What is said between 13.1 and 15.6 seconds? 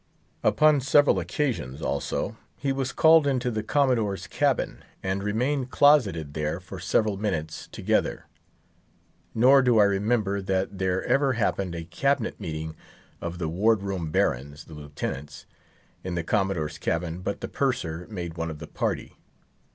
of the ward room barons, the Lieutenants,